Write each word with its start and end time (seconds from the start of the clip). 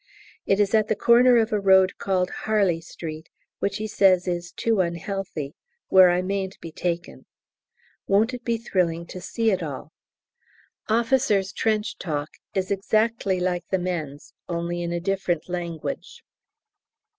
It 0.47 0.59
is 0.59 0.73
at 0.73 0.87
the 0.87 0.95
corner 0.95 1.37
of 1.37 1.53
a 1.53 1.59
road 1.59 1.99
called 1.99 2.31
"Harley 2.31 2.81
Street," 2.81 3.29
which 3.59 3.77
he 3.77 3.85
says 3.85 4.27
is 4.27 4.51
"too 4.51 4.79
unhealthy," 4.79 5.53
where 5.89 6.09
I 6.09 6.23
mayn't 6.23 6.59
be 6.59 6.71
taken. 6.71 7.27
Won't 8.07 8.33
it 8.33 8.43
be 8.43 8.57
thrilling 8.57 9.05
to 9.05 9.21
see 9.21 9.51
it 9.51 9.61
all? 9.61 9.91
Officers' 10.89 11.53
"trench 11.53 11.99
talk" 11.99 12.29
is 12.55 12.71
exactly 12.71 13.39
like 13.39 13.65
the 13.69 13.77
men's, 13.77 14.33
only 14.49 14.81
in 14.81 14.91
a 14.91 14.99
different 14.99 15.47
language. 15.47 16.23